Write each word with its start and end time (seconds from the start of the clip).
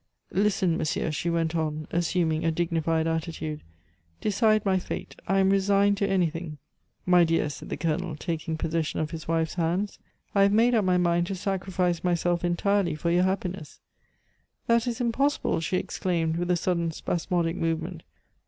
Listen, 0.33 0.79
monsieur," 0.79 1.11
she 1.11 1.29
went 1.29 1.55
on, 1.55 1.87
assuming 1.91 2.43
a 2.43 2.49
dignified 2.49 3.05
attitude, 3.05 3.61
"decide 4.19 4.65
my 4.65 4.79
fate, 4.79 5.15
I 5.27 5.37
am 5.37 5.51
resigned 5.51 5.97
to 5.97 6.09
anything" 6.09 6.57
"My 7.15 7.23
dear," 7.23 7.49
said 7.51 7.69
the 7.69 7.77
Colonel, 7.77 8.15
taking 8.15 8.57
possession 8.57 8.99
of 8.99 9.11
his 9.11 9.27
wife's 9.27 9.53
hands, 9.53 9.99
"I 10.33 10.41
have 10.41 10.53
made 10.53 10.73
up 10.73 10.83
my 10.85 10.97
mind 10.97 11.27
to 11.27 11.35
sacrifice 11.35 12.03
myself 12.03 12.43
entirely 12.43 12.95
for 12.95 13.11
your 13.11 13.25
happiness" 13.25 13.79
"That 14.65 14.87
is 14.87 15.01
impossible!" 15.01 15.59
she 15.59 15.77
exclaimed, 15.77 16.37
with 16.37 16.49
a 16.49 16.57
sudden 16.57 16.89
spasmodic 16.89 17.55
movement. 17.57 18.01